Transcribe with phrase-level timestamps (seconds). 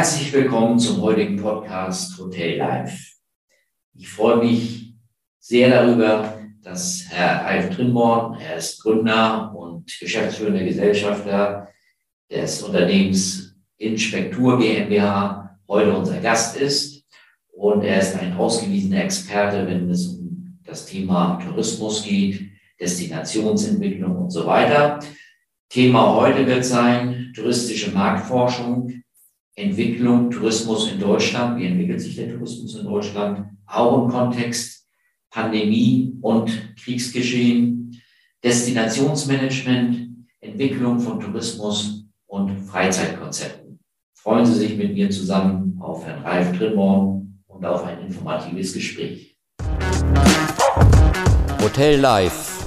[0.00, 2.98] Herzlich willkommen zum heutigen Podcast Hotel Live.
[3.92, 4.94] Ich freue mich
[5.38, 11.68] sehr darüber, dass Herr Alf Trimborn, er ist Gründer und geschäftsführender Gesellschafter
[12.30, 17.04] des Unternehmens Inspektur GmbH, heute unser Gast ist.
[17.52, 22.40] Und er ist ein ausgewiesener Experte, wenn es um das Thema Tourismus geht,
[22.80, 24.98] Destinationsentwicklung und so weiter.
[25.68, 29.02] Thema heute wird sein touristische Marktforschung,
[29.60, 31.58] Entwicklung Tourismus in Deutschland.
[31.58, 33.46] Wie entwickelt sich der Tourismus in Deutschland?
[33.66, 34.86] Auch im Kontext
[35.30, 38.00] Pandemie und Kriegsgeschehen,
[38.42, 43.78] Destinationsmanagement, Entwicklung von Tourismus und Freizeitkonzepten.
[44.14, 49.36] Freuen Sie sich mit mir zusammen auf Herrn Ralf Trimborn und auf ein informatives Gespräch.
[51.62, 52.60] Hotel Live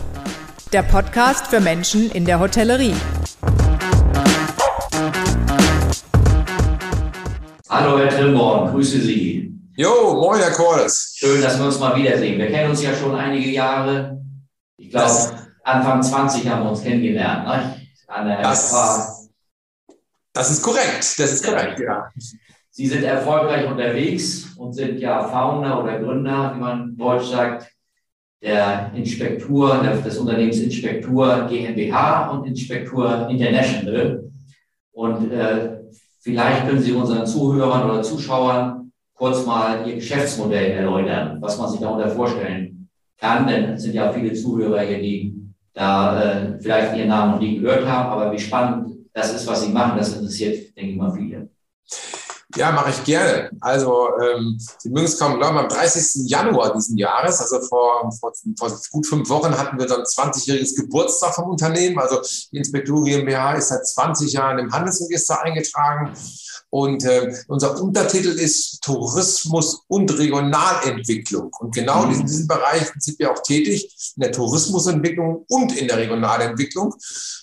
[0.74, 2.96] der Podcast für Menschen in der Hotellerie.
[7.74, 9.52] Hallo Herr Trimborn, grüße Sie.
[9.76, 11.16] Jo, moin Herr Cordes.
[11.18, 12.38] Schön, dass wir uns mal wiedersehen.
[12.38, 14.22] Wir kennen uns ja schon einige Jahre.
[14.78, 15.10] Ich glaube,
[15.64, 17.48] Anfang 20 haben wir uns kennengelernt.
[17.48, 17.82] Ne?
[18.06, 19.28] An der das,
[20.34, 22.12] das ist korrekt, das ist korrekt, ja.
[22.70, 27.72] Sie sind erfolgreich unterwegs und sind ja Founder oder Gründer, wie man Deutsch sagt,
[28.40, 34.30] der Inspektur, des Unternehmens Inspektur GmbH und Inspektur International.
[34.92, 35.83] Und äh,
[36.24, 41.80] vielleicht können Sie unseren Zuhörern oder Zuschauern kurz mal Ihr Geschäftsmodell erläutern, was man sich
[41.80, 43.48] darunter vorstellen kann.
[43.48, 45.36] Denn es sind ja viele Zuhörer hier, die
[45.74, 48.10] da äh, vielleicht Ihren Namen noch nie gehört haben.
[48.10, 51.50] Aber wie spannend das ist, was Sie machen, das interessiert, denke ich mal, viele.
[52.56, 53.50] Ja, mache ich gerne.
[53.62, 56.30] Also ähm, Sie mögen es kaum glauben, am 30.
[56.30, 61.34] Januar diesen Jahres, also vor, vor, vor gut fünf Wochen, hatten wir dann 20-jähriges Geburtstag
[61.34, 61.98] vom Unternehmen.
[61.98, 66.14] Also die Inspektur GmbH ist seit 20 Jahren im Handelsregister eingetragen.
[66.74, 71.52] Und äh, unser Untertitel ist Tourismus und Regionalentwicklung.
[71.60, 75.98] Und genau in diesen Bereichen sind wir auch tätig, in der Tourismusentwicklung und in der
[75.98, 76.96] Regionalentwicklung.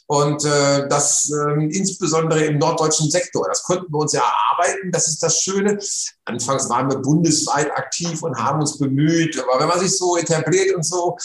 [0.09, 3.47] Und äh, das äh, insbesondere im norddeutschen Sektor.
[3.47, 5.79] Das konnten wir uns ja erarbeiten, das ist das Schöne.
[6.27, 9.39] Anfangs waren wir bundesweit aktiv und haben uns bemüht.
[9.39, 11.17] Aber wenn man sich so etabliert und so,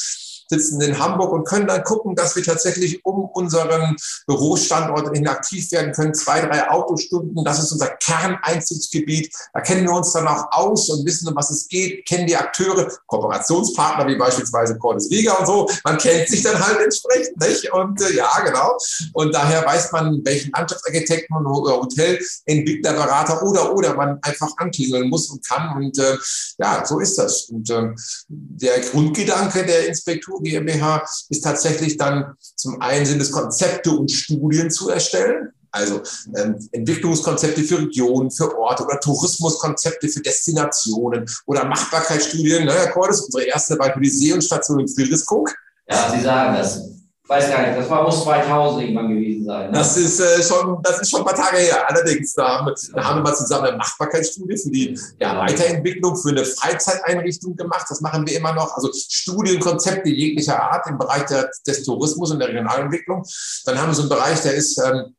[0.47, 3.95] sitzen in Hamburg und können dann gucken, dass wir tatsächlich um unseren
[4.27, 6.13] Bürostandort hin aktiv werden können.
[6.13, 9.33] Zwei, drei Autostunden, das ist unser Kerneinzugsgebiet.
[9.53, 12.35] Da kennen wir uns dann auch aus und wissen, um was es geht, kennen die
[12.35, 15.69] Akteure, Kooperationspartner wie beispielsweise Cordes Viga und so.
[15.83, 17.71] Man kennt sich dann halt entsprechend, nicht?
[17.73, 18.77] Und äh, ja, genau.
[19.13, 25.47] Und daher weiß man, welchen Landschaftsarchitekten oder Hotelentwicklerberater oder oder man einfach anklingeln muss und
[25.47, 25.75] kann.
[25.77, 26.17] Und äh,
[26.57, 27.49] ja, so ist das.
[27.49, 27.89] Und äh,
[28.27, 34.11] der Grundgedanke der Inspektur Agentur GmbH ist tatsächlich dann zum einen sind es Konzepte und
[34.11, 35.51] Studien zu erstellen.
[35.71, 36.01] Also
[36.37, 42.65] ähm, Entwicklungskonzepte für Regionen, für Orte oder Tourismuskonzepte für Destinationen oder Machbarkeitsstudien.
[42.65, 45.53] Ne, Herr Cordes, unsere erste war die Seehundstation in Friedrichskoog.
[45.89, 46.94] Ja, Sie sagen das
[47.27, 49.71] weiß gar nicht, das war, muss 2000 irgendwann gewesen sein.
[49.71, 49.77] Ne?
[49.77, 51.89] Das, ist, äh, schon, das ist schon ein paar Tage her.
[51.89, 56.15] Allerdings, da haben, wir, da haben wir mal zusammen eine Machbarkeitsstudie für die ja, Weiterentwicklung,
[56.15, 57.85] für eine Freizeiteinrichtung gemacht.
[57.89, 58.75] Das machen wir immer noch.
[58.75, 63.23] Also Studienkonzepte jeglicher Art im Bereich der, des Tourismus und der Regionalentwicklung.
[63.65, 64.77] Dann haben wir so einen Bereich, der ist...
[64.79, 65.15] Ähm,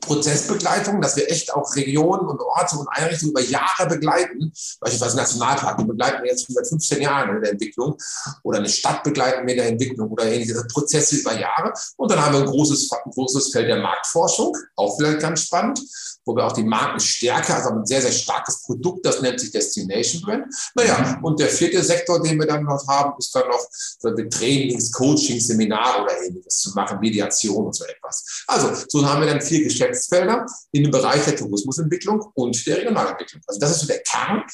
[0.00, 4.52] Prozessbegleitung, dass wir echt auch Regionen und Orte und Einrichtungen über Jahre begleiten.
[4.80, 7.96] Beispielsweise Nationalpark, die begleiten wir jetzt schon seit 15 Jahren in der Entwicklung.
[8.42, 11.72] Oder eine Stadt begleiten wir in der Entwicklung oder ähnliche Prozesse über Jahre.
[11.96, 15.80] Und dann haben wir ein großes, großes Feld der Marktforschung, auch vielleicht ganz spannend
[16.24, 20.22] wo wir auch die Markenstärke, also ein sehr, sehr starkes Produkt, das nennt sich Destination
[20.22, 20.46] Brand.
[20.74, 24.92] Naja, und der vierte Sektor, den wir dann noch haben, ist dann noch so Trainings,
[24.92, 28.44] Coaching, Seminare oder ähnliches zu machen, Mediation und so etwas.
[28.46, 33.42] Also, so haben wir dann vier Geschäftsfelder in dem Bereich der Tourismusentwicklung und der Regionalentwicklung.
[33.46, 34.44] Also, das ist so der Kern.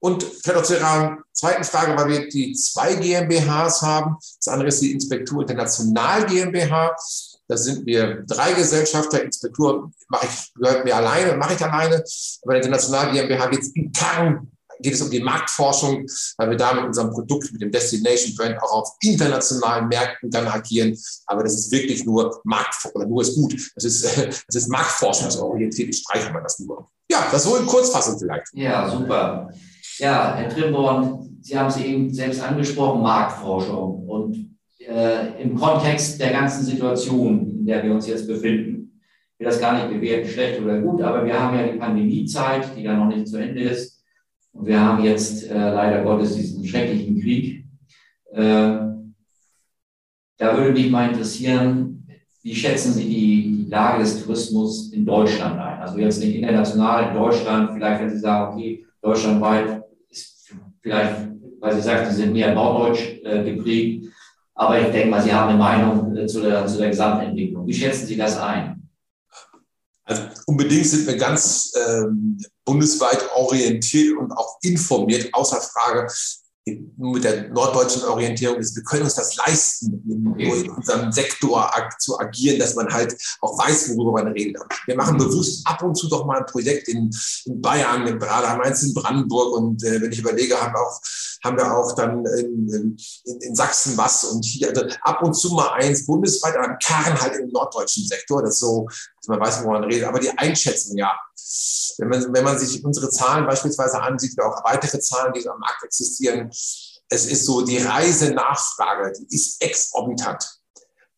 [0.00, 4.16] Und vielleicht auch zu Ihrer zweiten Frage, weil wir die zwei GmbHs haben.
[4.38, 6.94] Das andere ist die Inspektur International GmbH.
[7.48, 9.22] Da sind wir drei Gesellschafter.
[9.22, 12.04] Inspektur mache ich, gehört mir alleine, mache ich alleine.
[12.42, 16.06] Aber in der International GmbH geht es im Kern geht es um die Marktforschung,
[16.38, 20.46] weil wir da mit unserem Produkt, mit dem Destination Brand auch auf internationalen Märkten dann
[20.46, 20.96] agieren.
[21.26, 23.54] Aber das ist wirklich nur Marktforschung, oder nur ist gut.
[23.74, 24.04] Das ist,
[24.46, 25.88] das ist marktforschungsorientiert.
[25.88, 26.88] Ich streiche mal das nur.
[27.10, 28.46] Ja, das so in Kurzfassung vielleicht.
[28.54, 29.50] Ja, super.
[29.98, 34.08] Ja, Herr Trimborn, Sie haben es eben selbst angesprochen, Marktforschung.
[34.08, 39.00] Und äh, im Kontext der ganzen Situation, in der wir uns jetzt befinden.
[39.34, 42.76] Ich will das gar nicht bewerten, schlecht oder gut, aber wir haben ja die Pandemiezeit,
[42.76, 43.93] die ja noch nicht zu Ende ist.
[44.54, 47.66] Und wir haben jetzt äh, leider Gottes diesen schrecklichen Krieg.
[48.32, 48.78] Äh,
[50.36, 52.06] da würde mich mal interessieren,
[52.42, 55.80] wie schätzen Sie die, die Lage des Tourismus in Deutschland ein?
[55.80, 60.52] Also jetzt nicht international, in Deutschland, vielleicht wenn Sie sagen, okay, deutschlandweit ist
[60.82, 61.28] vielleicht,
[61.60, 64.06] weil Sie sagen, Sie sind mehr norddeutsch äh, geprägt,
[64.54, 67.66] aber ich denke mal, Sie haben eine Meinung äh, zu, der, zu der Gesamtentwicklung.
[67.66, 68.88] Wie schätzen Sie das ein?
[70.04, 76.06] Also unbedingt sind wir ganz ähm, bundesweit orientiert und auch informiert, außer Frage,
[76.66, 80.02] mit der norddeutschen Orientierung ist, wir können uns das leisten,
[80.38, 84.62] in unserem Sektor zu agieren, dass man halt auch weiß, worüber man redet.
[84.86, 87.10] Wir machen bewusst ab und zu doch mal ein Projekt in,
[87.44, 91.00] in Bayern, in Mainz, in Brandenburg und äh, wenn ich überlege, haben wir auch,
[91.44, 92.96] haben wir auch dann in, in,
[93.40, 97.20] in Sachsen was und hier, also ab und zu mal eins bundesweit, aber im Kern
[97.20, 98.86] halt im norddeutschen Sektor, das so,
[99.24, 100.06] dass man weiß, worüber man redet.
[100.06, 101.18] Aber die Einschätzung, ja,
[101.98, 105.58] wenn man, wenn man sich unsere Zahlen beispielsweise ansieht, oder auch weitere Zahlen, die am
[105.58, 110.60] Markt existieren, es ist so, die Reisenachfrage, die ist exorbitant.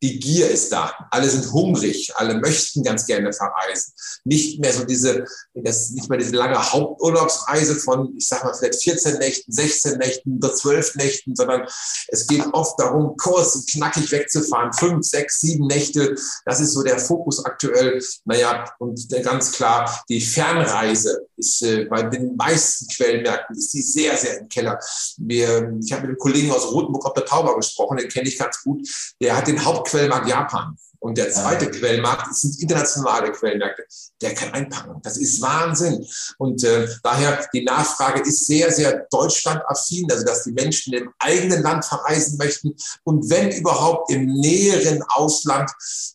[0.07, 0.93] Die Gier ist da.
[1.11, 2.13] Alle sind hungrig.
[2.15, 3.93] Alle möchten ganz gerne verreisen.
[4.23, 5.25] Nicht mehr so diese,
[5.55, 10.37] das, nicht mehr diese lange Haupturlaubsreise von, ich sag mal, vielleicht 14 Nächten, 16 Nächten
[10.37, 11.67] oder 12 Nächten, sondern
[12.07, 14.73] es geht oft darum, kurz und knackig wegzufahren.
[14.73, 16.15] Fünf, sechs, sieben Nächte.
[16.45, 18.01] Das ist so der Fokus aktuell.
[18.27, 24.17] Naja, und ganz klar, die Fernreise ist äh, bei den meisten Quellenmärkten ist die sehr,
[24.17, 24.79] sehr im Keller.
[25.19, 28.39] Wir, ich habe mit einem Kollegen aus Rotenburg auf der Tauber gesprochen, den kenne ich
[28.39, 28.87] ganz gut.
[29.21, 30.77] Der hat den Haupt Quellmarkt Japan.
[31.07, 31.71] Und der zweite ja.
[31.71, 33.85] Quellmarkt sind internationale Quellmärkte.
[34.21, 35.01] Der kann einpacken.
[35.05, 36.05] Das ist Wahnsinn.
[36.37, 41.63] Und äh, daher, die Nachfrage ist sehr, sehr deutschlandaffin, also dass die Menschen im eigenen
[41.63, 42.75] Land verreisen möchten
[43.05, 45.71] und wenn überhaupt im näheren Ausland,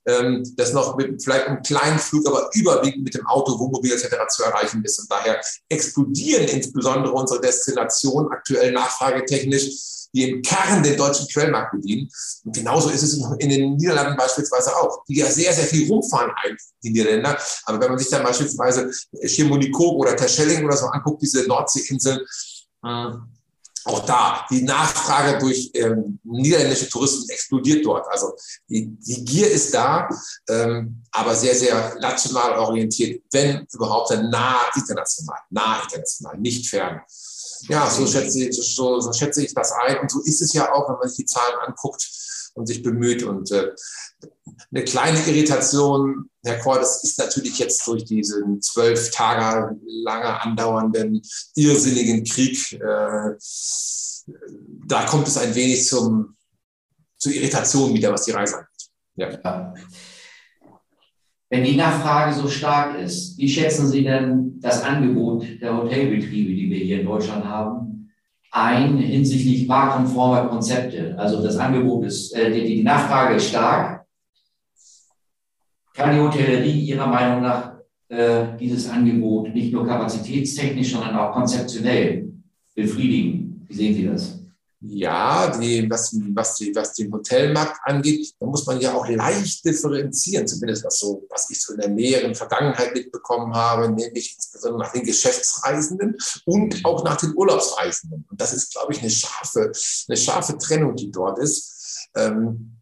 [0.07, 4.09] ähm, das noch mit vielleicht einem kleinen Flug, aber überwiegend mit dem Auto, Wohnmobil etc.
[4.27, 4.99] zu erreichen ist.
[4.99, 5.39] Und daher
[5.69, 12.09] explodieren insbesondere unsere Destinationen aktuell nachfragetechnisch die im Kern den deutschen Quellmarkt bedienen.
[12.43, 16.31] Und genauso ist es in den Niederlanden beispielsweise auch, die ja sehr, sehr viel rumfahren,
[16.83, 17.37] die Niederländer.
[17.65, 18.91] Aber wenn man sich dann beispielsweise
[19.25, 22.19] Chamonix oder Terschelling oder so anguckt, diese Nordseeinseln,
[22.83, 23.11] äh,
[23.85, 28.07] auch da, die Nachfrage durch ähm, niederländische Touristen explodiert dort.
[28.09, 28.33] Also
[28.69, 30.07] die, die Gier ist da,
[30.49, 37.01] ähm, aber sehr, sehr national orientiert, wenn überhaupt dann nah international, nah international, nicht fern.
[37.67, 39.99] Ja, so schätze, ich, so, so schätze ich das ein.
[39.99, 42.09] Und so ist es ja auch, wenn man sich die Zahlen anguckt
[42.55, 43.23] und sich bemüht.
[43.23, 43.71] Und äh,
[44.71, 51.21] eine kleine Irritation, Herr Kor, das ist natürlich jetzt durch diesen zwölf Tage lange andauernden,
[51.55, 53.35] irrsinnigen Krieg, äh,
[54.87, 56.35] da kommt es ein wenig zum,
[57.17, 58.89] zur Irritation wieder, was die Reise angeht.
[59.15, 59.31] Ja.
[59.43, 59.73] ja.
[61.51, 66.69] Wenn die Nachfrage so stark ist, wie schätzen Sie denn das Angebot der Hotelbetriebe, die
[66.69, 68.09] wir hier in Deutschland haben,
[68.51, 71.13] ein hinsichtlich marktkonformer Konzepte?
[71.19, 74.05] Also das Angebot ist, äh, die, die Nachfrage ist stark.
[75.93, 77.73] Kann die Hotellerie Ihrer Meinung nach
[78.07, 82.31] äh, dieses Angebot nicht nur kapazitätstechnisch, sondern auch konzeptionell
[82.73, 83.65] befriedigen?
[83.67, 84.40] Wie sehen Sie das?
[84.83, 89.63] Ja, die, was, was, die, was den Hotelmarkt angeht, da muss man ja auch leicht
[89.63, 94.81] differenzieren, zumindest was, so, was ich so in der näheren Vergangenheit mitbekommen habe, nämlich insbesondere
[94.81, 98.25] nach den Geschäftsreisenden und auch nach den Urlaubsreisenden.
[98.27, 99.71] Und das ist, glaube ich, eine scharfe,
[100.07, 102.09] eine scharfe Trennung, die dort ist.
[102.15, 102.81] Ähm,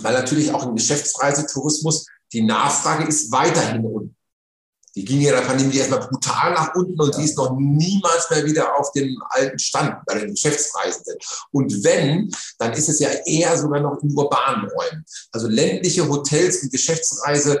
[0.00, 4.17] weil natürlich auch im Geschäftsreisetourismus die Nachfrage ist weiterhin unten.
[4.98, 7.18] Die ging ja in der Pandemie erstmal brutal nach unten und ja.
[7.18, 11.16] die ist noch niemals mehr wieder auf dem alten Stand bei den Geschäftsreisenden.
[11.52, 12.28] Und wenn,
[12.58, 15.04] dann ist es ja eher sogar noch in urbanen Räumen.
[15.30, 17.60] Also ländliche Hotels und Geschäftsreise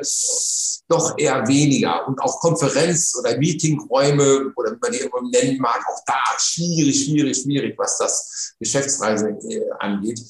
[0.88, 2.08] doch eher weniger.
[2.08, 7.04] Und auch Konferenz- oder Meetingräume oder wie man die immer nennen mag, auch da schwierig,
[7.04, 10.20] schwierig, schwierig, was das Geschäftsreise äh, angeht.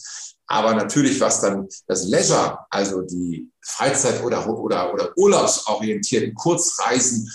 [0.50, 7.30] Aber natürlich, was dann das Leisure, also die Freizeit- oder, oder, oder urlaubsorientierten Kurzreisen,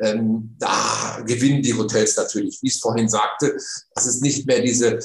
[0.00, 2.58] ähm, da gewinnen die Hotels natürlich.
[2.60, 3.56] Wie ich es vorhin sagte,
[3.94, 4.98] dass es nicht mehr diese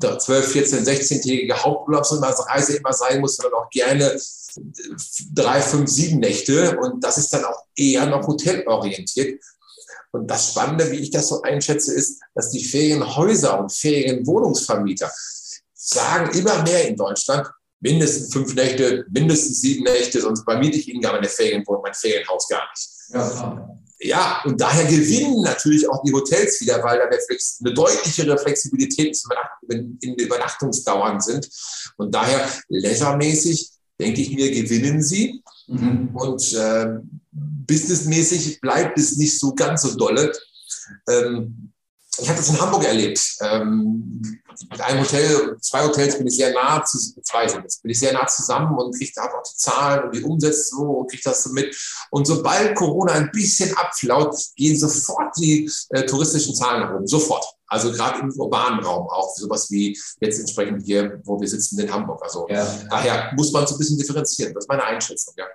[0.00, 4.16] 12, 14, 16-tägige Haupturlaubsreise immer sein muss, sondern auch gerne
[5.34, 6.78] drei, fünf, sieben Nächte.
[6.78, 9.42] Und das ist dann auch eher noch hotelorientiert.
[10.12, 15.10] Und das Spannende, wie ich das so einschätze, ist, dass die Ferienhäuser und Ferienwohnungsvermieter
[15.88, 17.48] sagen immer mehr in Deutschland,
[17.80, 22.48] mindestens fünf Nächte, mindestens sieben Nächte, sonst vermiete ich Ihnen gar meine Ferienwohnung, mein Ferienhaus
[22.48, 22.88] gar nicht.
[23.10, 23.68] Ja,
[24.00, 29.18] ja, und daher gewinnen natürlich auch die Hotels wieder, weil da eine deutlichere Flexibilität
[29.70, 31.48] in den Übernachtungsdauern sind.
[31.96, 35.42] Und daher leisuremäßig, denke ich mir, gewinnen sie.
[35.66, 36.10] Mhm.
[36.14, 36.98] Und äh,
[37.32, 40.32] businessmäßig bleibt es nicht so ganz so dolle.
[41.08, 41.72] Ähm,
[42.20, 43.20] ich habe das in Hamburg erlebt.
[43.40, 47.90] Ähm, mit einem Hotel, zwei Hotels bin ich sehr nah zu, zwei sind jetzt, bin
[47.90, 51.10] ich sehr nah zusammen und kriege da auch die Zahlen und die Umsätze so und
[51.10, 51.74] kriege das so mit.
[52.10, 57.06] Und sobald Corona ein bisschen abflaut, gehen sofort die äh, touristischen Zahlen nach oben.
[57.06, 57.44] Sofort.
[57.68, 61.92] Also gerade im urbanen Raum auch, sowas wie jetzt entsprechend hier, wo wir sitzen in
[61.92, 62.20] Hamburg.
[62.22, 62.66] Also ja.
[62.90, 64.54] daher muss man so ein bisschen differenzieren.
[64.54, 65.46] Das ist meine Einschätzung, ja.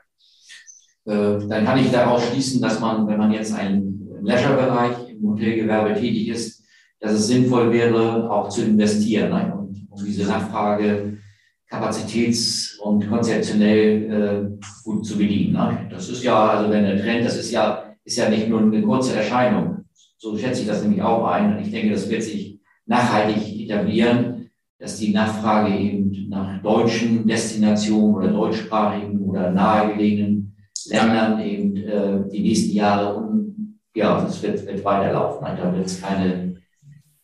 [1.05, 5.93] Äh, dann kann ich daraus schließen, dass man, wenn man jetzt einen Leisure-Bereich im Hotelgewerbe
[5.99, 6.63] tätig ist,
[6.99, 9.53] dass es sinnvoll wäre, auch zu investieren, ne?
[9.53, 11.17] und, um diese Nachfrage
[11.69, 15.53] kapazitäts- und konzeptionell äh, gut zu bedienen.
[15.53, 15.87] Ne?
[15.89, 18.81] Das ist ja, also wenn der Trend, das ist ja, ist ja nicht nur eine
[18.83, 19.85] kurze Erscheinung.
[20.17, 21.57] So schätze ich das nämlich auch ein.
[21.57, 24.49] Und ich denke, das wird sich nachhaltig etablieren,
[24.79, 32.41] dass die Nachfrage eben nach deutschen Destinationen oder deutschsprachigen oder nahegelegenen Ländern eben äh, die
[32.41, 33.15] nächsten Jahre
[33.95, 35.45] ja, das wird, wird weiterlaufen.
[35.45, 36.61] Da wird es keine,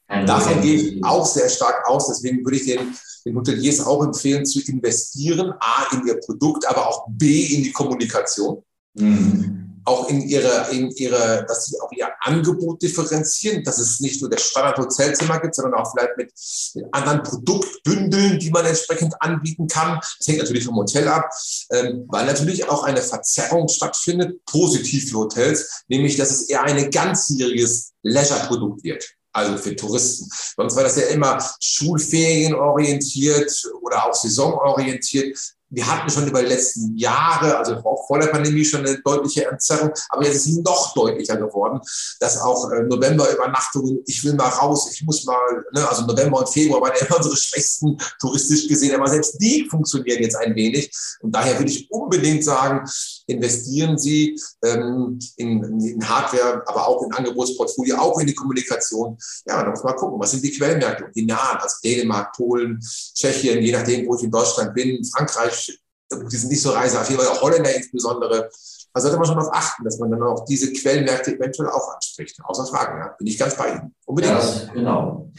[0.08, 0.26] keine.
[0.26, 2.08] Davon gehe ich auch sehr stark aus.
[2.08, 2.96] Deswegen würde ich den,
[3.26, 5.54] den Hoteliers auch empfehlen, zu investieren.
[5.60, 8.64] A, in ihr Produkt, aber auch B, in die Kommunikation.
[8.94, 14.22] Mhm auch in ihre, in ihre, dass sie auch ihr Angebot differenzieren, dass es nicht
[14.22, 16.32] nur das Standard-Hotelzimmer gibt, sondern auch vielleicht mit,
[16.76, 20.00] mit, anderen Produktbündeln, die man entsprechend anbieten kann.
[20.20, 21.30] Das hängt natürlich vom Hotel ab,
[21.72, 26.92] ähm, weil natürlich auch eine Verzerrung stattfindet, positiv für Hotels, nämlich dass es eher ein
[26.92, 30.28] ganzjähriges Leisure-Produkt wird also für Touristen.
[30.56, 35.38] Sonst war das ja immer schulferienorientiert oder auch saisonorientiert
[35.70, 39.46] wir hatten schon über die letzten Jahre, also auch vor der Pandemie schon eine deutliche
[39.46, 41.80] Entzerrung, aber jetzt ist es noch deutlicher geworden,
[42.20, 46.50] dass auch äh, November-Übernachtungen, ich will mal raus, ich muss mal, ne, also November und
[46.50, 50.92] Februar waren immer unsere schwächsten touristisch gesehen, aber selbst die funktionieren jetzt ein wenig.
[51.22, 52.88] Und daher würde ich unbedingt sagen,
[53.30, 59.18] investieren Sie ähm, in, in Hardware, aber auch in Angebotsportfolio, auch in die Kommunikation.
[59.46, 63.62] Ja, da muss man gucken, was sind die Quellmärkte, die nahen, also Dänemark, Polen, Tschechien,
[63.62, 65.80] je nachdem, wo ich in Deutschland bin, Frankreich,
[66.12, 68.50] die sind nicht so reiseaffin, auch Holländer insbesondere.
[68.92, 72.40] Da sollte man schon darauf achten, dass man dann auch diese Quellenmärkte eventuell auch anspricht.
[72.44, 73.08] Außer Fragen, ja.
[73.10, 73.94] Bin ich ganz bei Ihnen.
[74.06, 74.34] Unbedingt.
[74.34, 75.32] Ja, genau.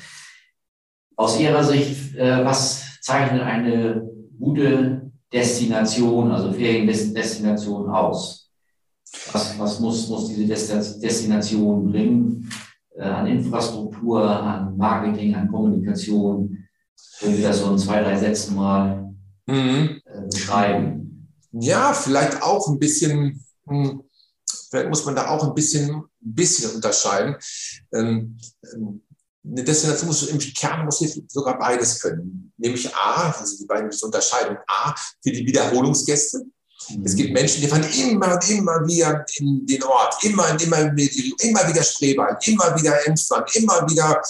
[1.17, 8.51] Aus Ihrer Sicht, äh, was zeichnet eine gute Destination, also Feriendestination aus?
[9.33, 12.49] Was, was muss, muss diese Destination bringen
[12.97, 16.59] äh, an Infrastruktur, an Marketing, an Kommunikation?
[17.19, 19.13] Können Sie das so in zwei, drei Sätzen mal
[19.47, 20.01] mhm.
[20.05, 21.29] Äh, beschreiben.
[21.53, 24.03] Ja, vielleicht auch ein bisschen, hm,
[24.71, 27.37] vielleicht muss man da auch ein bisschen, ein bisschen unterscheiden.
[27.93, 28.39] Ähm,
[28.73, 29.03] ähm,
[29.45, 32.53] eine Destination muss im Kern muss sogar beides können.
[32.57, 34.59] Nämlich A, also die beiden müssen unterscheiden.
[34.67, 36.45] A, für die Wiederholungsgäste.
[36.91, 37.05] Mhm.
[37.05, 40.79] Es gibt Menschen, die fahren immer und immer wieder in den Ort, immer und immer,
[40.79, 44.21] immer wieder Spreewald, immer wieder Emsland, immer wieder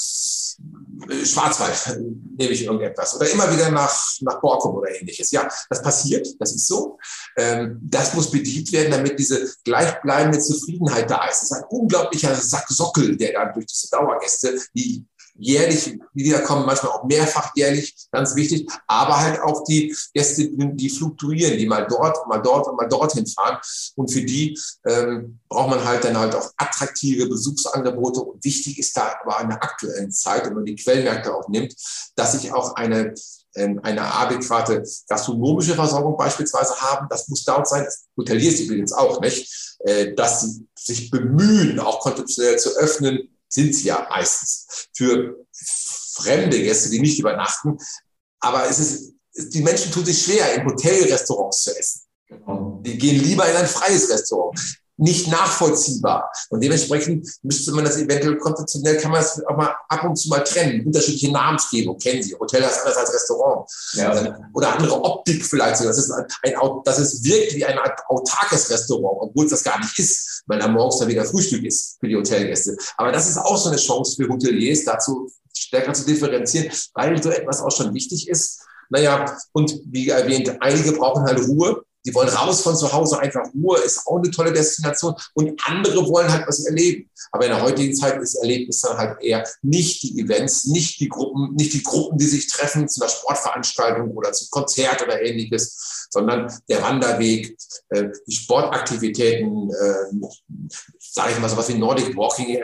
[1.24, 2.00] Schwarzwald
[2.36, 5.30] nehme ich irgendetwas oder immer wieder nach, nach Borkum oder ähnliches.
[5.30, 6.98] Ja, das passiert, das ist so.
[7.36, 11.42] Ähm, das muss bedient werden, damit diese gleichbleibende Zufriedenheit da ist.
[11.42, 15.04] Das ist ein unglaublicher Sacksockel, der dann durch diese Dauergäste, die
[15.40, 21.56] jährlich wiederkommen, manchmal auch mehrfach jährlich, ganz wichtig, aber halt auch die Gäste, die fluktuieren,
[21.56, 23.58] die mal dort, mal dort und mal dorthin fahren.
[23.96, 28.20] Und für die ähm, braucht man halt dann halt auch attraktive Besuchsangebote.
[28.20, 31.74] Und wichtig ist da aber in der aktuellen Zeit, wenn man die Quellmärkte auch nimmt,
[32.14, 33.14] dass sich auch eine
[33.56, 37.08] ähm, eine adäquate gastronomische Versorgung beispielsweise haben.
[37.10, 37.84] Das muss dort sein.
[38.16, 43.88] Hoteliers übrigens auch nicht, äh, dass sie sich bemühen, auch konzeptionell zu öffnen, sind sie
[43.88, 45.36] ja meistens für
[46.14, 47.76] fremde Gäste, die nicht übernachten.
[48.40, 49.12] Aber es ist,
[49.52, 52.02] die Menschen tun sich schwer, in Hotelrestaurants zu essen.
[52.28, 52.80] Genau.
[52.84, 54.58] Die gehen lieber in ein freies Restaurant
[55.00, 56.30] nicht nachvollziehbar.
[56.50, 60.28] Und dementsprechend müsste man das eventuell konzeptionell, kann man das auch mal ab und zu
[60.28, 60.86] mal trennen.
[60.86, 62.34] Unterschiedliche Namensgebung kennen Sie.
[62.34, 63.68] Hotel ist anders als Restaurant.
[63.94, 64.38] Ja.
[64.52, 65.80] Oder andere Optik vielleicht.
[65.80, 66.54] Das ist, ein,
[66.84, 67.78] das ist wirklich wie ein
[68.08, 71.96] autarkes Restaurant, obwohl es das gar nicht ist, weil da morgens dann wieder Frühstück ist
[71.98, 72.76] für die Hotelgäste.
[72.96, 77.30] Aber das ist auch so eine Chance für Hoteliers, dazu stärker zu differenzieren, weil so
[77.30, 78.62] etwas auch schon wichtig ist.
[78.90, 83.42] Naja, und wie erwähnt, einige brauchen halt Ruhe die wollen raus von zu Hause, einfach
[83.54, 85.14] Ruhe, ist auch eine tolle Destination.
[85.34, 87.10] Und andere wollen halt was erleben.
[87.32, 91.08] Aber in der heutigen Zeit ist Erlebnis dann halt eher nicht die Events, nicht die
[91.08, 96.06] Gruppen, nicht die Gruppen, die sich treffen zu einer Sportveranstaltung oder zum Konzert oder ähnliches,
[96.10, 97.56] sondern der Wanderweg,
[97.90, 100.28] äh, die Sportaktivitäten, äh,
[100.98, 102.62] sage ich mal sowas wie Nordic Walking, äh,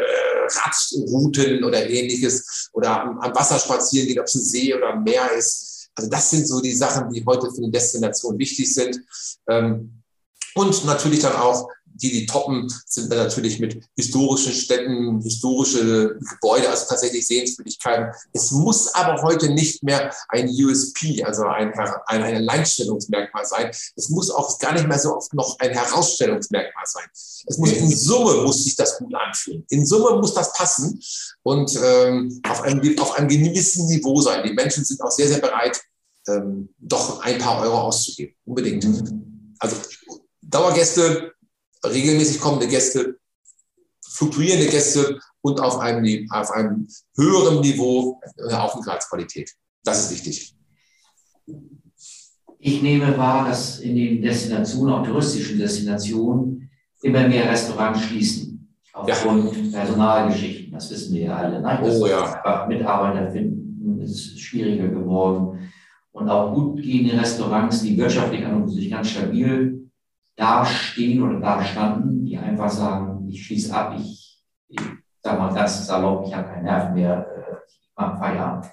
[0.48, 5.02] Radrouten oder ähnliches oder am, am Wasser spazieren gehen, ob es ein See oder ein
[5.02, 9.00] Meer ist also das sind so die Sachen, die heute für die Destination wichtig sind.
[9.48, 10.02] Ähm,
[10.54, 11.68] und natürlich dann auch
[12.02, 18.12] die, die toppen, sind dann natürlich mit historischen Städten, historische Gebäude, also tatsächlich Sehenswürdigkeiten.
[18.32, 23.70] Es muss aber heute nicht mehr ein USP, also ein, ein, ein Alleinstellungsmerkmal sein.
[23.96, 27.04] Es muss auch gar nicht mehr so oft noch ein Herausstellungsmerkmal sein.
[27.46, 29.64] Es muss in Summe muss sich das gut anfühlen.
[29.70, 31.00] In Summe muss das passen
[31.42, 34.44] und ähm, auf, einem, auf einem gewissen Niveau sein.
[34.46, 35.80] Die Menschen sind auch sehr, sehr bereit,
[36.28, 38.34] ähm, doch ein paar Euro auszugeben.
[38.44, 38.86] Unbedingt.
[39.58, 39.76] Also
[40.42, 41.32] Dauergäste,
[41.92, 43.18] regelmäßig kommende Gäste,
[44.08, 49.52] fluktuierende Gäste und auf einem, auf einem höheren Niveau äh, Aufenthaltsqualität.
[49.84, 50.56] Das ist wichtig.
[52.58, 56.68] Ich nehme wahr, dass in den Destinationen, auch touristischen Destinationen,
[57.02, 58.74] immer mehr Restaurants schließen.
[58.92, 59.78] Aufgrund ja.
[59.78, 60.72] Personalgeschichten.
[60.72, 61.60] Das wissen wir ja alle.
[61.60, 61.80] Ne?
[61.82, 62.66] Oh ja.
[62.66, 65.70] Mitarbeiter finden, ist schwieriger geworden.
[66.12, 69.75] Und auch gut gehende Restaurants, die wirtschaftlich an und sich ganz stabil
[70.36, 74.80] dastehen oder dastanden, die einfach sagen, ich schließe ab, ich, ich
[75.22, 78.66] sag mal ganz salopp, ich habe keinen Nerv mehr, äh, ich mache Feierabend.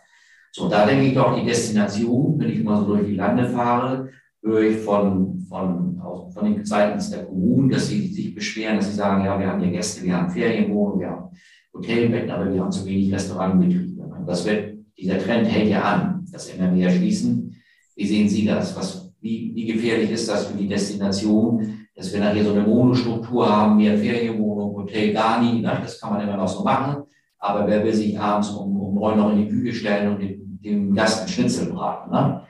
[0.51, 4.10] So, da denke ich doch, die Destination, wenn ich mal so durch die Lande fahre,
[4.43, 6.00] höre ich von, von,
[6.32, 9.62] von den seitens der Kommunen, dass sie sich beschweren, dass sie sagen, ja, wir haben
[9.62, 11.29] hier Gäste, wir haben Ferienwohnungen, wir haben
[11.74, 13.93] Hotelbetten, aber wir haben zu wenig Restaurantbetriebe.
[14.27, 17.55] Das wird, dieser Trend hält ja an, dass immer mehr schließen.
[17.96, 18.75] Wie sehen Sie das?
[18.75, 23.50] Was, wie, wie gefährlich ist das für die Destination, dass wir nachher so eine Monostruktur
[23.50, 25.80] haben, mehr Ferienwohnung, Hotel gar nie, ne?
[25.82, 27.03] das kann man immer noch so machen.
[27.39, 30.60] Aber wer will sich abends um, um neun noch in die Küche stellen und dem,
[30.62, 32.12] dem Gast einen Schnitzel braten?
[32.12, 32.42] Ne?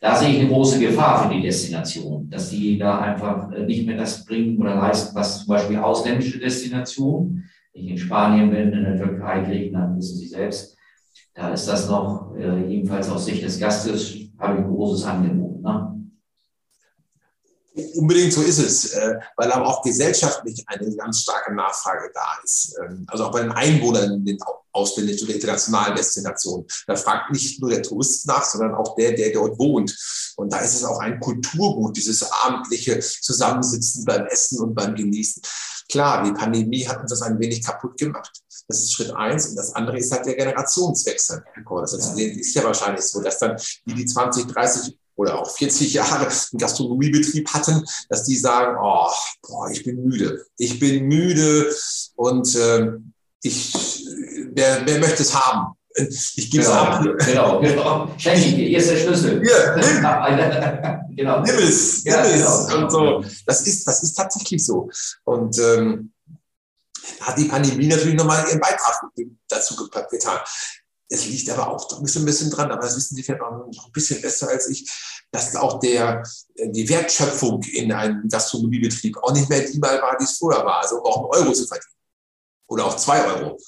[0.00, 3.86] Da sehe ich eine große Gefahr für die Destination, dass die da einfach äh, nicht
[3.86, 8.72] mehr das bringen oder leisten, was zum Beispiel ausländische Destinationen, wenn ich in Spanien bin,
[8.72, 10.76] in der Türkei, Griechenland, wissen Sie selbst,
[11.34, 15.39] da ist das noch, äh, jedenfalls aus Sicht des Gastes, habe ich ein großes Angebot.
[17.94, 22.76] Unbedingt so ist es, äh, weil aber auch gesellschaftlich eine ganz starke Nachfrage da ist.
[22.82, 24.38] Ähm, also auch bei den Einwohnern in den
[24.72, 26.66] ausländischen oder internationalen Destinationen.
[26.86, 29.96] Da fragt nicht nur der Tourist nach, sondern auch der, der dort wohnt.
[30.36, 35.42] Und da ist es auch ein Kulturgut, dieses abendliche Zusammensitzen beim Essen und beim Genießen.
[35.90, 38.30] Klar, die Pandemie hat uns das ein wenig kaputt gemacht.
[38.68, 39.48] Das ist Schritt eins.
[39.48, 41.42] Und das andere ist halt der Generationswechsel.
[41.80, 46.26] Das ist ja wahrscheinlich so, dass dann die, die 20, 30 oder auch 40 Jahre
[46.26, 49.10] einen Gastronomiebetrieb hatten, dass die sagen, oh,
[49.46, 50.46] boah, ich bin müde.
[50.56, 51.70] Ich bin müde
[52.16, 52.92] und äh,
[53.42, 54.06] ich,
[54.52, 55.74] wer, wer möchte es haben?
[55.94, 57.04] Ich gebe es genau, ab.
[57.26, 58.14] Genau, genau.
[58.16, 59.42] Schenke ich dir, hier ist der Schlüssel.
[59.42, 59.96] Hier, nimm.
[61.16, 61.42] genau.
[61.42, 62.66] nimm es, nimm ja, es.
[62.68, 62.82] Genau.
[62.84, 63.24] Und so.
[63.44, 64.88] Das ist, das ist tatsächlich so.
[65.24, 66.12] Und ähm,
[67.20, 69.02] hat die Pandemie natürlich nochmal ihren Beitrag
[69.48, 70.38] dazu getan.
[71.12, 73.86] Es liegt aber auch ein bisschen, ein bisschen dran, aber das wissen Sie vielleicht noch
[73.86, 74.88] ein bisschen besser als ich,
[75.32, 76.22] dass auch der,
[76.56, 80.82] die Wertschöpfung in einem Gastronomiebetrieb auch nicht mehr die mal war, die es vorher war.
[80.82, 81.94] Also auch einen Euro zu verdienen.
[82.68, 83.58] Oder auch zwei Euro.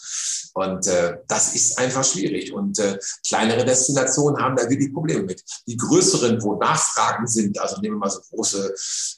[0.55, 2.53] Und äh, das ist einfach schwierig.
[2.53, 5.43] Und äh, kleinere Destinationen haben da wirklich Probleme mit.
[5.67, 8.73] Die größeren, wo Nachfragen sind, also nehmen wir mal so große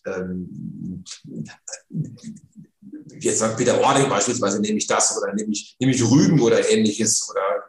[0.07, 1.05] ähm,
[3.21, 6.69] jetzt sagt Peter Ording beispielsweise, nehme ich das oder nehme ich, nehme ich Rügen oder
[6.71, 7.64] ähnliches oder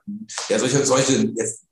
[0.50, 1.64] ja, solche, solche jetzt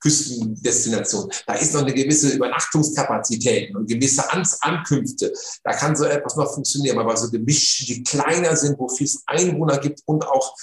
[0.00, 1.30] Küstendestinationen.
[1.46, 5.32] Da ist noch eine gewisse Übernachtungskapazität und gewisse An Ankünfte.
[5.62, 9.78] Da kann so etwas noch funktionieren, aber so gemischt, die kleiner sind, wo viel Einwohner
[9.78, 10.56] gibt und auch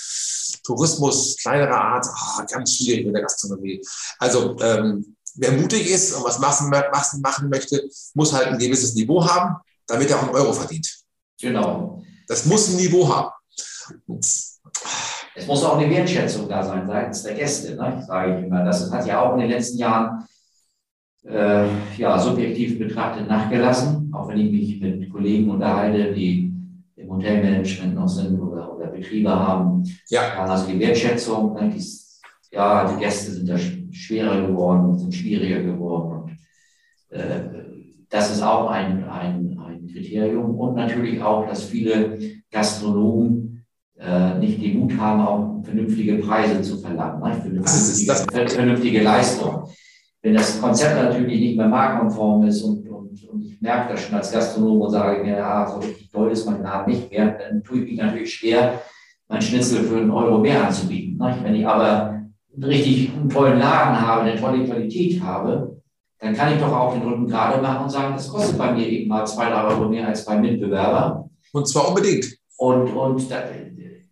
[0.64, 3.82] Tourismus kleinerer Art, oh, ganz schwierig mit der Gastronomie.
[4.20, 9.26] Also ähm, wer mutig ist und was machen, machen möchte, muss halt ein gewisses Niveau
[9.26, 9.56] haben,
[9.88, 10.88] damit er auch einen Euro verdient.
[11.40, 12.04] Genau.
[12.28, 13.32] Das muss ein Niveau haben.
[15.36, 18.04] Es muss auch eine Wertschätzung da sein seitens der Gäste, ne?
[18.06, 18.64] sage ich immer.
[18.64, 20.26] Das hat ja auch in den letzten Jahren
[21.24, 21.66] äh,
[21.98, 26.52] ja, subjektiv betrachtet nachgelassen, auch wenn ich mich mit Kollegen unterhalte, die
[26.96, 29.84] im Hotelmanagement noch sind oder, oder Betriebe haben.
[30.10, 30.44] Ja.
[30.44, 31.70] Also die Wertschätzung, ne?
[31.70, 31.84] die,
[32.52, 36.38] ja, die Gäste sind da schwerer geworden, sind schwieriger geworden.
[37.10, 37.62] Und, äh,
[38.10, 40.60] das ist auch ein, ein, ein Kriterium.
[40.60, 42.20] Und natürlich auch, dass viele
[42.52, 43.51] Gastronomen
[44.04, 47.34] äh, nicht den Mut haben, auch vernünftige Preise zu verlangen, ne?
[47.34, 49.70] vernünftige, vernünftige Leistung.
[50.24, 54.16] Wenn das Konzept natürlich nicht mehr marktkonform ist und, und, und ich merke das schon
[54.16, 57.64] als Gastronom und sage mir, ja, so richtig toll ist mein Laden nicht mehr, dann
[57.64, 58.82] tue ich mich natürlich schwer,
[59.28, 61.18] mein Schnitzel für einen Euro mehr anzubieten.
[61.18, 61.38] Ne?
[61.42, 62.22] Wenn ich aber
[62.54, 65.82] einen richtig einen tollen Laden habe, eine tolle Qualität habe,
[66.20, 68.88] dann kann ich doch auch den Rücken gerade machen und sagen, das kostet bei mir
[68.88, 71.30] eben mal zwei, drei Euro mehr als beim Mitbewerber.
[71.54, 72.26] Und zwar unbedingt.
[72.58, 73.38] Und, und da,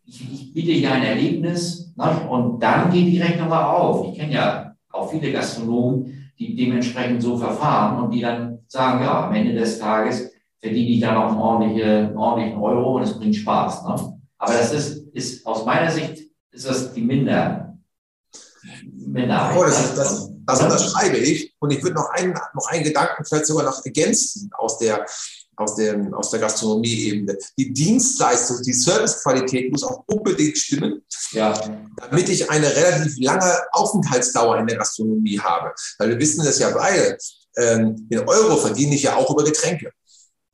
[0.09, 2.27] ich, ich, biete hier ein Erlebnis ne?
[2.29, 4.07] und dann geht die Rechnung mal auf.
[4.07, 9.27] Ich kenne ja auch viele Gastronomen, die dementsprechend so verfahren und die dann sagen, ja,
[9.27, 13.35] am Ende des Tages verdiene ich dann auch einen ordentlichen, ordentlichen Euro und es bringt
[13.35, 13.83] Spaß.
[13.85, 14.19] Ne?
[14.37, 17.77] Aber das ist, ist aus meiner Sicht ist das die Minder,
[18.91, 19.57] Minderheit.
[19.57, 21.53] Oh, das, das, das unterschreibe ich.
[21.59, 25.05] Und ich würde noch einen, noch einen Gedanken vielleicht sogar noch ergänzen aus der,
[25.59, 27.37] aus, dem, aus der Gastronomie-Ebene.
[27.57, 31.53] Die Dienstleistung, die Servicequalität muss auch unbedingt stimmen, ja.
[31.97, 35.73] damit ich eine relativ lange Aufenthaltsdauer in der Gastronomie habe.
[35.97, 37.17] Weil wir wissen das ja beide.
[37.57, 39.91] Ähm, den Euro verdiene ich ja auch über Getränke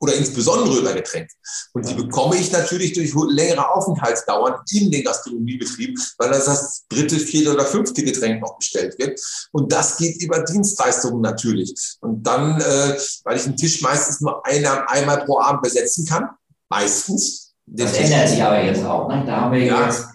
[0.00, 1.32] oder insbesondere über Getränke.
[1.72, 7.18] Und die bekomme ich natürlich durch längere Aufenthaltsdauern in den Gastronomiebetrieb, weil das das dritte,
[7.18, 9.18] vierte oder fünfte Getränk noch bestellt wird.
[9.52, 11.74] Und das geht über Dienstleistungen natürlich.
[12.00, 16.28] Und dann, äh, weil ich einen Tisch meistens nur einer, einmal pro Abend besetzen kann,
[16.68, 17.54] meistens.
[17.66, 19.08] Das ändert sich aber jetzt auch.
[19.08, 19.24] Ne?
[19.26, 19.86] Da haben wir ja.
[19.86, 20.06] jetzt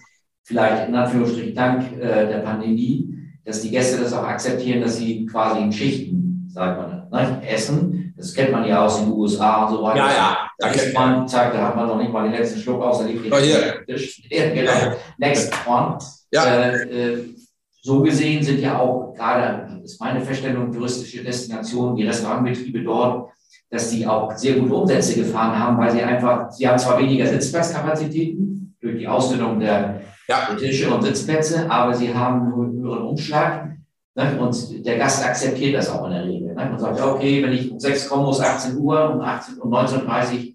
[0.44, 5.26] vielleicht in Anführungsstrichen dank äh, der Pandemie, dass die Gäste das auch akzeptieren, dass sie
[5.26, 6.21] quasi in Schichten,
[6.52, 9.98] sagt man, ne, essen das kennt man ja aus den USA und so weiter.
[9.98, 10.50] Ja, ja.
[10.58, 13.32] Da ist man, zack, da hat man noch nicht mal den letzten Schluck aus, liegt
[13.32, 13.84] oh, hier.
[14.30, 14.72] genau.
[15.18, 15.98] Next one.
[16.30, 16.44] Ja.
[16.44, 17.34] Äh, äh,
[17.80, 23.32] so gesehen sind ja auch gerade, das ist meine Feststellung, touristische Destinationen, die Restaurantbetriebe dort,
[23.70, 27.26] dass die auch sehr gute Umsätze gefahren haben, weil sie einfach, sie haben zwar weniger
[27.26, 30.48] Sitzplatzkapazitäten durch die Ausdünnung der, ja.
[30.48, 33.72] der Tische und Sitzplätze, aber sie haben einen höheren Umschlag
[34.14, 34.38] Ne?
[34.38, 36.41] Und der Gast akzeptiert das auch in der Regel.
[36.54, 36.66] Ne?
[36.66, 39.72] Man sagt, ja, okay, wenn ich um 6 kommen muss, 18 Uhr, um, 18, um
[39.72, 40.54] 19.30 Uhr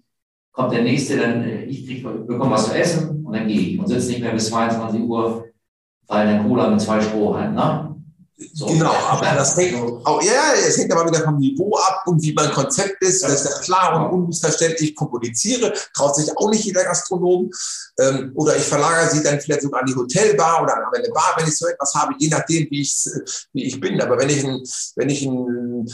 [0.52, 3.78] kommt der Nächste, dann äh, ich krieg, bekomme was zu essen und dann gehe ich
[3.78, 5.46] und sitze nicht mehr bis 22 Uhr,
[6.06, 7.54] weil eine Cola mit zwei Strohhalmen.
[7.54, 7.97] Ne?
[8.52, 8.66] So.
[8.66, 9.74] Genau, aber das hängt
[10.06, 13.22] auch, ja, es hängt aber wieder vom Niveau ab und wie mein Konzept ist.
[13.22, 13.28] Ja.
[13.28, 17.50] Das ist ja klar und unmissverständlich kommuniziere, traut sich auch nicht jeder Gastronom.
[17.98, 21.34] Ähm, oder ich verlagere sie dann vielleicht sogar an die Hotelbar oder an eine Bar,
[21.36, 23.04] wenn ich so etwas habe, je nachdem, wie ich,
[23.52, 24.00] wie ich bin.
[24.00, 24.62] Aber wenn ich, ein,
[24.94, 25.88] wenn ich ein,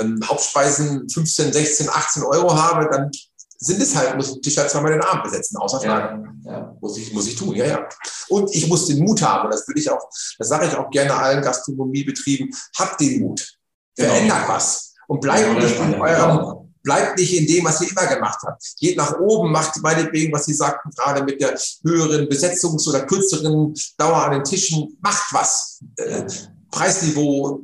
[0.00, 3.10] ein Hauptspeisen 15, 16, 18 Euro habe, dann
[3.58, 6.22] sind es halt, muss ich halt zweimal den Abend besetzen, außer Frage.
[6.44, 6.76] Ja, ja.
[6.80, 7.88] Muss, ich, muss ich tun, ja, ja.
[8.28, 10.90] Und ich muss den Mut haben, und das würde ich auch, das sage ich auch
[10.90, 13.58] gerne allen Gastronomiebetrieben, habt den Mut.
[13.96, 14.10] Genau.
[14.10, 14.94] Verändert was.
[15.08, 18.62] Und bleibt ja, nicht in eurem, bleibt nicht in dem, was ihr immer gemacht habt.
[18.78, 23.74] Geht nach oben, macht meinetwegen, was Sie sagten, gerade mit der höheren Besetzungs- oder kürzeren
[23.96, 25.80] Dauer an den Tischen, macht was.
[25.96, 26.24] Äh,
[26.70, 27.62] Preisniveau,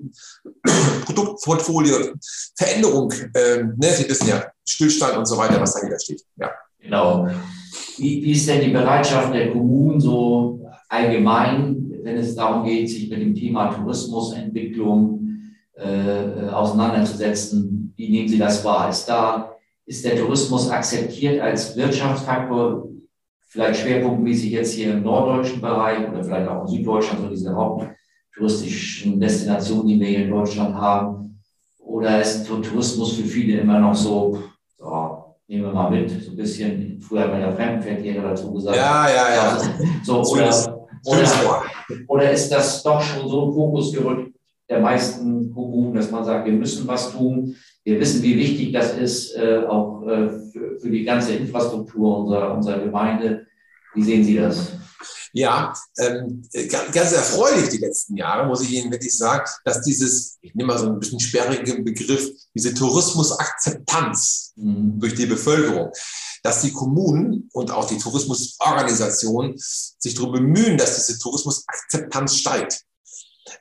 [1.04, 2.14] Produktportfolio,
[2.56, 6.22] Veränderung, ähm, ne, Sie wissen ja, Stillstand und so weiter, was dahinter steht.
[6.36, 6.50] Ja.
[6.80, 7.28] Genau.
[7.98, 13.20] Wie, ist denn die Bereitschaft der Kommunen so allgemein, wenn es darum geht, sich mit
[13.20, 15.28] dem Thema Tourismusentwicklung
[15.74, 17.92] äh, auseinanderzusetzen?
[17.96, 18.90] Wie nehmen Sie das wahr?
[18.90, 19.54] Ist da,
[19.86, 22.88] ist der Tourismus akzeptiert als Wirtschaftsfaktor,
[23.54, 27.54] vielleicht schwerpunktmäßig jetzt hier im norddeutschen Bereich oder vielleicht auch in Süddeutschland, so diese
[28.34, 31.40] haupttouristischen Destinationen, die wir hier in Deutschland haben?
[31.78, 34.38] Oder ist Tourismus für viele immer noch so,
[34.76, 38.76] so nehmen wir mal mit, so ein bisschen, früher hat man ja Fremdenverkehr dazu gesagt.
[38.76, 39.58] Ja, ja, ja.
[40.02, 41.62] So, oder, oder,
[42.08, 44.34] oder ist das doch schon so ein Fokus gerückt
[44.68, 47.54] der meisten Kommunen, dass man sagt, wir müssen was tun.
[47.84, 52.54] Wir wissen, wie wichtig das ist, äh, auch äh, für, für die ganze Infrastruktur unserer,
[52.54, 53.46] unserer Gemeinde.
[53.94, 54.72] Wie sehen Sie das?
[55.32, 60.54] Ja, ähm, ganz erfreulich die letzten Jahre, muss ich Ihnen wirklich sagen, dass dieses, ich
[60.54, 65.00] nehme mal so ein bisschen sperrigen Begriff, diese Tourismusakzeptanz mhm.
[65.00, 65.90] durch die Bevölkerung,
[66.42, 72.84] dass die Kommunen und auch die Tourismusorganisationen sich darum bemühen, dass diese Tourismusakzeptanz steigt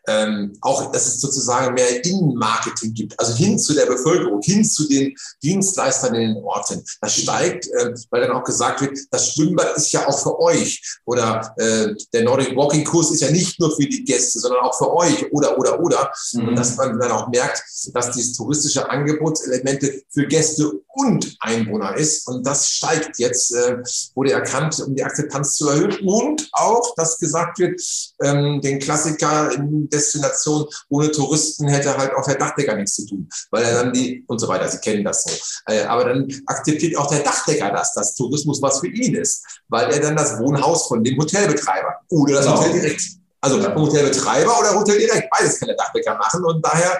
[0.07, 4.87] ähm, auch, dass es sozusagen mehr Innenmarketing gibt, also hin zu der Bevölkerung, hin zu
[4.87, 6.83] den Dienstleistern in den Orten.
[7.01, 10.81] Das steigt, äh, weil dann auch gesagt wird, das Schwimmbad ist ja auch für euch
[11.05, 14.77] oder äh, der Nordic Walking Kurs ist ja nicht nur für die Gäste, sondern auch
[14.77, 16.11] für euch oder, oder, oder.
[16.33, 16.49] Mhm.
[16.49, 22.27] Und dass man dann auch merkt, dass dieses touristische Angebotselemente für Gäste und Einwohner ist.
[22.27, 23.77] Und das steigt jetzt, äh,
[24.15, 25.97] wurde erkannt, um die Akzeptanz zu erhöhen.
[26.05, 27.81] Und auch, dass gesagt wird,
[28.21, 33.29] ähm, den Klassiker in Destination ohne Touristen hätte halt auch der Dachdecker nichts zu tun,
[33.51, 35.73] weil er dann die und so weiter, Sie kennen das so.
[35.73, 39.91] Äh, aber dann akzeptiert auch der Dachdecker das, dass Tourismus was für ihn ist, weil
[39.91, 42.57] er dann das Wohnhaus von dem Hotelbetreiber oder das genau.
[42.57, 43.01] Hotel direkt
[43.43, 43.75] also.
[43.75, 46.97] Hotelbetreiber oder Hotel direkt, beides kann der Dachdecker machen und daher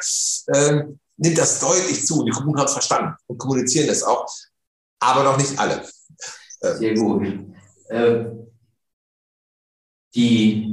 [0.53, 2.23] ähm, nimmt das deutlich zu.
[2.25, 4.27] Die Kommunen haben es verstanden und kommunizieren das auch,
[4.99, 5.81] aber noch nicht alle.
[6.59, 7.25] Sehr gut.
[7.87, 8.25] Äh,
[10.15, 10.72] die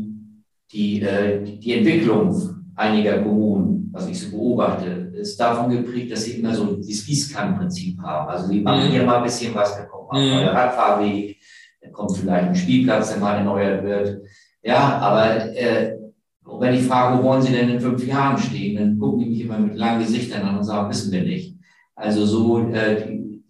[0.73, 2.35] die, äh, die Entwicklung
[2.77, 8.01] einiger Kommunen, was ich so beobachte, ist davon geprägt, dass sie immer so dieses Gießkannenprinzip
[8.01, 8.29] haben.
[8.29, 8.93] Also sie machen mhm.
[8.93, 11.37] hier mal ein bisschen was, dann kommt mal ein neuer Radfahrweg,
[11.83, 14.23] dann kommt vielleicht ein Spielplatz, der mal erneuert wird.
[14.63, 15.97] Ja, aber äh,
[16.59, 19.41] wenn ich frage, wo wollen Sie denn in fünf Jahren stehen, dann gucken die mich
[19.43, 21.57] immer mit langen Gesichtern an und sagen, wissen wir nicht.
[21.95, 23.43] Also so äh, die,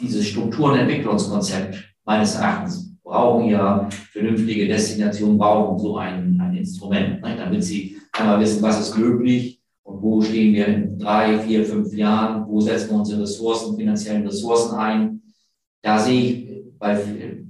[0.00, 6.29] dieses Struktur- und Entwicklungskonzept meines Erachtens brauchen ja vernünftige Destinationen, brauchen so ein, ein
[6.60, 11.38] Instrument, ne, damit sie einmal wissen, was ist möglich und wo stehen wir in drei,
[11.40, 15.22] vier, fünf Jahren, wo setzen wir unsere Ressourcen, finanziellen Ressourcen ein.
[15.82, 17.02] Da sehe ich bei,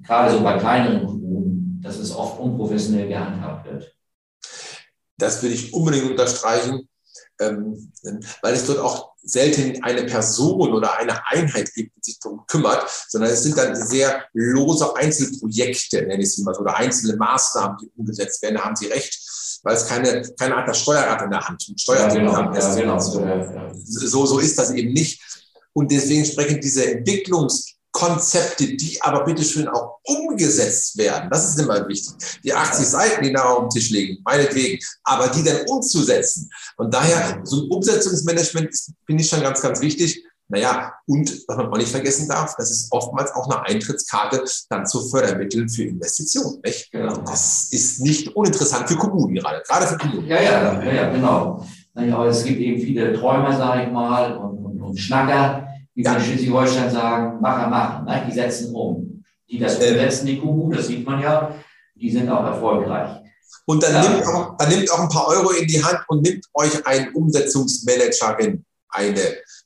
[0.03, 3.95] gerade so bei kleineren Kommunen, dass es oft unprofessionell gehandhabt wird.
[5.19, 6.89] Das will ich unbedingt unterstreichen,
[7.41, 7.93] ähm,
[8.43, 12.85] weil es dort auch selten eine Person oder eine Einheit gibt, die sich darum kümmert,
[13.09, 17.79] sondern es sind dann sehr lose Einzelprojekte, nenne ich sie mal so, oder einzelne Maßnahmen,
[17.83, 18.57] die umgesetzt werden.
[18.57, 19.19] Da haben Sie recht,
[19.63, 22.99] weil es keine, keine Art das Steuerrad in der Hand, Steuerrad ja, genau, ja, genau,
[22.99, 25.23] so, so ist das eben nicht.
[25.73, 31.29] Und deswegen sprechen diese Entwicklungs- Konzepte, die aber bitteschön auch umgesetzt werden.
[31.31, 32.15] Das ist immer wichtig.
[32.45, 36.51] Die 80 Seiten, die da auf dem Tisch liegen, meinetwegen, aber die dann umzusetzen.
[36.77, 38.75] Und daher, so ein Umsetzungsmanagement
[39.07, 40.25] finde ich schon ganz, ganz wichtig.
[40.49, 44.85] Naja, und was man auch nicht vergessen darf, das ist oftmals auch eine Eintrittskarte dann
[44.85, 46.61] zu Fördermitteln für Investitionen.
[46.65, 46.91] Nicht?
[46.91, 47.19] Genau.
[47.19, 50.27] Das ist nicht uninteressant für Kommunen gerade, gerade für Kommunen.
[50.27, 51.65] Ja, ja, ja, ja genau.
[51.95, 56.17] aber es gibt eben viele Träumer, sage ich mal, und, und, und Schnacker, wie wir
[56.17, 58.25] in Schleswig-Holstein sagen, Macher machen, ne?
[58.29, 59.25] die setzen um.
[59.51, 61.55] Die das umsetzen, die Kuhu, das sieht man ja,
[61.95, 63.21] die sind auch erfolgreich.
[63.67, 64.09] Und dann, ja.
[64.09, 67.11] nimmt auch, dann nimmt auch ein paar Euro in die Hand und nimmt euch eine
[67.13, 69.21] Umsetzungsmanagerin, eine,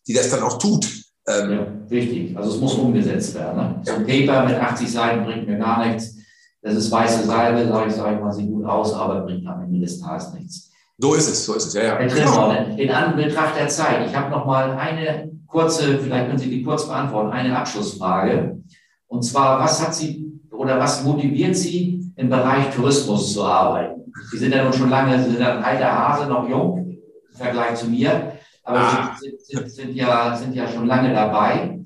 [0.06, 0.86] die das dann auch tut.
[1.26, 2.36] Ähm, ja, richtig.
[2.36, 3.56] Also es muss umgesetzt werden.
[3.56, 3.80] Ne?
[3.82, 6.16] So ein Paper mit 80 Seiten bringt mir gar nichts.
[6.60, 9.62] Das ist weiße Salbe, sage ich, sage ich mal, sieht gut aus, aber bringt am
[9.62, 10.70] Ende des Tages nichts.
[10.96, 12.06] So ist es, so ist es, ja, ja.
[12.06, 16.64] Trimmer, in Anbetracht der Zeit, ich habe noch mal eine kurze, vielleicht können Sie die
[16.64, 18.58] kurz beantworten, eine Abschlussfrage.
[19.06, 24.12] Und zwar, was hat Sie oder was motiviert Sie im Bereich Tourismus zu arbeiten?
[24.32, 27.76] Sie sind ja nun schon lange, Sie sind ein alter Hase, noch jung im Vergleich
[27.76, 28.32] zu mir,
[28.64, 29.16] aber ah.
[29.20, 31.78] Sie sind, sind, ja, sind ja schon lange dabei.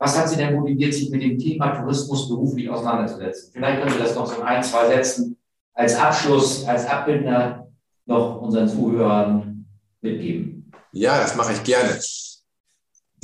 [0.00, 3.50] Was hat Sie denn motiviert, sich mit dem Thema Tourismus beruflich auseinanderzusetzen?
[3.52, 5.36] Vielleicht können Sie das noch so in ein, zwei Sätzen
[5.74, 7.68] als Abschluss, als Abbinder
[8.06, 9.66] noch unseren Zuhörern
[10.00, 10.72] mitgeben.
[10.90, 11.96] Ja, das mache ich gerne.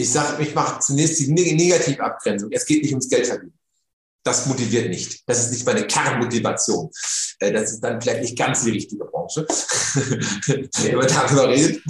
[0.04, 2.50] Ich sage, ich mache zunächst die Negativabgrenzung.
[2.52, 3.58] Es geht nicht ums Geld verdienen.
[4.22, 5.22] Das motiviert nicht.
[5.26, 6.90] Das ist nicht meine Kernmotivation.
[7.38, 9.46] Äh, das ist dann vielleicht nicht ganz die richtige Branche,
[10.82, 11.82] wenn man darüber redet.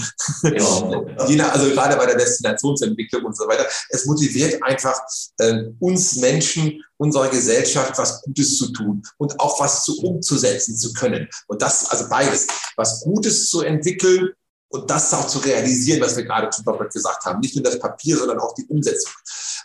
[0.44, 1.50] Ja.
[1.50, 3.66] also gerade bei der Destinationsentwicklung und so weiter.
[3.88, 4.96] Es motiviert einfach
[5.38, 10.92] äh, uns Menschen, unserer Gesellschaft was Gutes zu tun und auch was zu umzusetzen zu
[10.92, 11.28] können.
[11.48, 12.46] Und das, also beides,
[12.76, 14.30] was Gutes zu entwickeln
[14.74, 17.38] und das auch zu realisieren, was wir gerade schon doppelt gesagt haben.
[17.38, 19.12] Nicht nur das Papier, sondern auch die Umsetzung.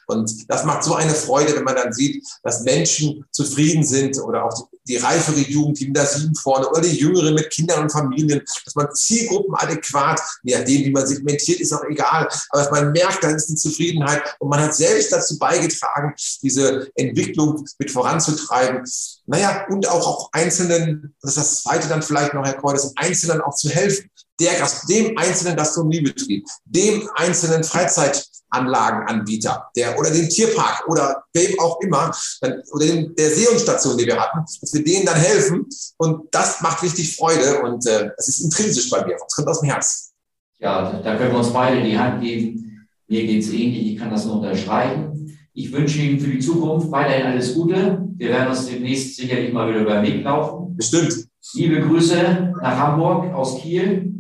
[0.05, 4.45] Und das macht so eine Freude, wenn man dann sieht, dass Menschen zufrieden sind oder
[4.45, 7.91] auch die, reifere Jugend, die mit der Sieben vorne oder die Jüngeren mit Kindern und
[7.91, 12.71] Familien, dass man Zielgruppen adäquat, je nachdem, wie man segmentiert, ist auch egal, aber dass
[12.71, 17.91] man merkt, da ist eine Zufriedenheit und man hat selbst dazu beigetragen, diese Entwicklung mit
[17.91, 18.83] voranzutreiben.
[19.27, 23.41] Naja, und auch, auch Einzelnen, das ist das Zweite dann vielleicht noch, Herr Cordes, Einzelnen
[23.41, 31.23] auch zu helfen der, dem einzelnen Gastronomiebetrieb, dem einzelnen Freizeitanlagenanbieter, der oder dem Tierpark oder
[31.33, 35.17] wem auch immer, dann, oder dem, der Seehundstation, die wir hatten, dass wir denen dann
[35.17, 35.67] helfen.
[35.97, 39.17] Und das macht richtig Freude und äh, das ist intrinsisch bei mir.
[39.19, 40.11] Das kommt aus dem Herz.
[40.59, 42.87] Ja, da können wir uns beide die Hand geben.
[43.07, 45.37] Mir geht es ähnlich, ich kann das nur unterstreichen.
[45.53, 48.07] Ich wünsche Ihnen für die Zukunft weiterhin alles Gute.
[48.15, 50.75] Wir werden uns demnächst sicherlich mal wieder über den Weg laufen.
[50.75, 51.27] Bestimmt.
[51.53, 54.18] Liebe Grüße nach Hamburg aus Kiel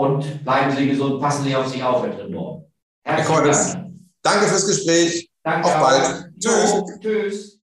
[0.00, 2.64] und bleiben Sie gesund, passen Sie auf sich auf, Herr Trindor.
[3.04, 3.90] Herzlichen Dank.
[4.22, 5.30] Danke fürs Gespräch.
[5.42, 5.66] Danke.
[5.66, 6.30] Auf bald.
[6.38, 6.82] Tschüss.
[7.00, 7.58] Tschüss.